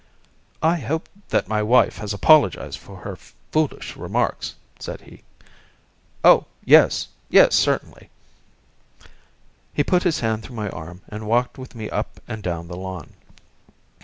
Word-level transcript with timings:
"I 0.63 0.77
hope 0.77 1.07
that 1.29 1.47
my 1.47 1.61
wife 1.61 1.99
has 1.99 2.11
apologized 2.11 2.79
for 2.79 3.01
her 3.01 3.15
foolish 3.51 3.95
remarks," 3.95 4.55
said 4.79 5.01
he. 5.01 5.21
"Oh, 6.23 6.45
yes 6.65 7.09
yes, 7.29 7.53
certainly!" 7.53 8.09
He 9.71 9.83
put 9.83 10.01
his 10.01 10.21
hand 10.21 10.41
through 10.41 10.55
my 10.55 10.69
arm 10.71 11.03
and 11.07 11.27
walked 11.27 11.59
with 11.59 11.75
me 11.75 11.87
up 11.91 12.19
and 12.27 12.41
down 12.41 12.67
the 12.67 12.77
lawn. 12.77 13.13